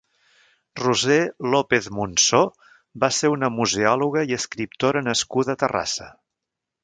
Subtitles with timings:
[0.79, 1.17] Roser
[1.55, 2.39] López Monsò
[3.03, 6.09] va ser una museòloga i escriptora nascuda a Terrassa.